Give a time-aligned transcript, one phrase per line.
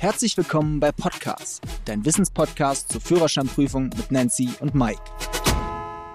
[0.00, 5.02] Herzlich willkommen bei Podcast, dein Wissenspodcast zur Führerscheinprüfung mit Nancy und Mike.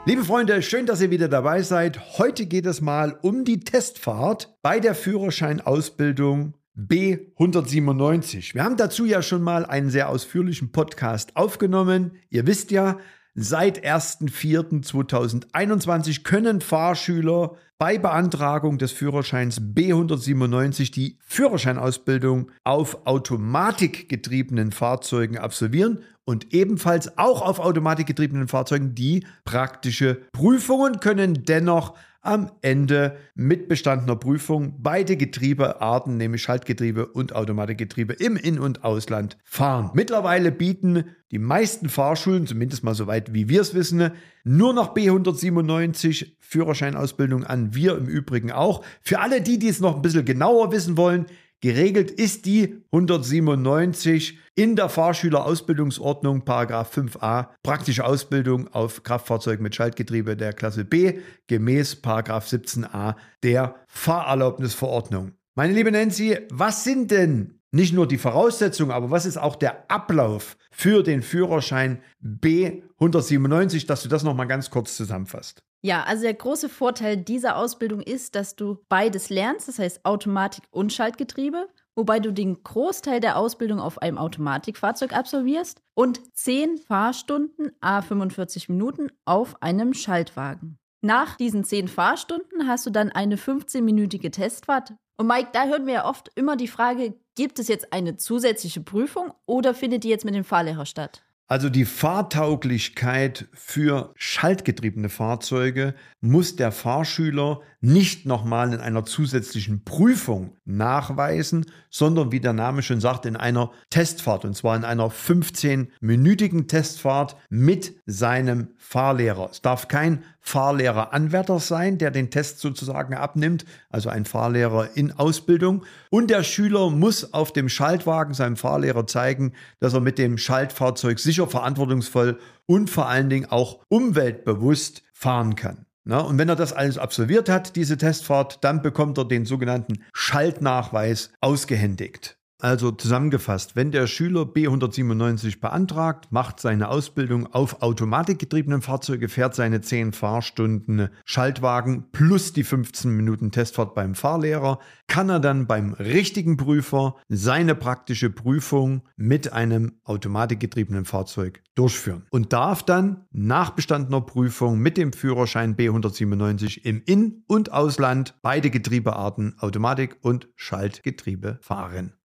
[0.06, 2.18] Liebe Freunde, schön, dass ihr wieder dabei seid.
[2.18, 8.54] Heute geht es mal um die Testfahrt bei der Führerscheinausbildung B197.
[8.54, 12.16] Wir haben dazu ja schon mal einen sehr ausführlichen Podcast aufgenommen.
[12.30, 13.00] Ihr wisst ja,
[13.36, 26.04] Seit 1.4.2021 können Fahrschüler bei Beantragung des Führerscheins B197 die Führerscheinausbildung auf automatikgetriebenen Fahrzeugen absolvieren
[26.26, 31.44] und ebenfalls auch auf automatikgetriebenen Fahrzeugen die praktische Prüfungen können.
[31.44, 38.84] Dennoch am Ende mit bestandener Prüfung beide Getriebearten, nämlich Schaltgetriebe und Automatikgetriebe im In- und
[38.84, 39.92] Ausland fahren.
[39.94, 44.12] Mittlerweile bieten die meisten Fahrschulen, zumindest mal so weit wie wir es wissen,
[44.46, 47.76] nur noch B197 Führerscheinausbildung an.
[47.76, 48.86] Wir im Übrigen auch.
[49.02, 51.26] Für alle die, die es noch ein bisschen genauer wissen wollen,
[51.64, 60.36] Geregelt ist die 197 in der Fahrschülerausbildungsordnung, Paragraph 5a, praktische Ausbildung auf Kraftfahrzeug mit Schaltgetriebe
[60.36, 65.32] der Klasse B, gemäß Paragraph 17a der Fahrerlaubnisverordnung.
[65.56, 69.90] Meine liebe Nancy, was sind denn nicht nur die Voraussetzungen, aber was ist auch der
[69.90, 75.64] Ablauf für den Führerschein B197, dass du das nochmal ganz kurz zusammenfasst?
[75.82, 80.64] Ja, also der große Vorteil dieser Ausbildung ist, dass du beides lernst, das heißt Automatik
[80.72, 87.72] und Schaltgetriebe, wobei du den Großteil der Ausbildung auf einem Automatikfahrzeug absolvierst und 10 Fahrstunden
[87.82, 90.78] a 45 Minuten auf einem Schaltwagen.
[91.02, 94.94] Nach diesen 10 Fahrstunden hast du dann eine 15-minütige Testfahrt.
[95.18, 98.82] Und Mike, da hören wir ja oft immer die Frage, gibt es jetzt eine zusätzliche
[98.82, 101.24] Prüfung oder findet die jetzt mit dem Fahrlehrer statt?
[101.48, 110.56] Also die Fahrtauglichkeit für schaltgetriebene Fahrzeuge muss der Fahrschüler nicht nochmal in einer zusätzlichen Prüfung
[110.64, 114.46] nachweisen, sondern wie der Name schon sagt, in einer Testfahrt.
[114.46, 119.50] Und zwar in einer 15-minütigen Testfahrt mit seinem Fahrlehrer.
[119.52, 125.86] Es darf kein Fahrlehrer-Anwärter sein, der den Test sozusagen abnimmt, also ein Fahrlehrer in Ausbildung.
[126.10, 131.18] Und der Schüler muss auf dem Schaltwagen seinem Fahrlehrer zeigen, dass er mit dem Schaltfahrzeug
[131.20, 135.86] sicher, verantwortungsvoll und vor allen Dingen auch umweltbewusst fahren kann.
[136.06, 140.04] Na, und wenn er das alles absolviert hat, diese Testfahrt, dann bekommt er den sogenannten
[140.14, 142.38] Schaltnachweis ausgehändigt.
[142.64, 149.82] Also zusammengefasst, wenn der Schüler B197 beantragt, macht seine Ausbildung auf automatikgetriebenen Fahrzeuge, fährt seine
[149.82, 156.56] 10 Fahrstunden Schaltwagen plus die 15 Minuten Testfahrt beim Fahrlehrer, kann er dann beim richtigen
[156.56, 164.80] Prüfer seine praktische Prüfung mit einem automatikgetriebenen Fahrzeug durchführen und darf dann nach bestandener Prüfung
[164.80, 172.14] mit dem Führerschein B197 im In- und Ausland beide Getriebearten Automatik und Schaltgetriebe fahren.